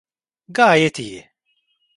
[0.57, 1.21] Gayet iyi.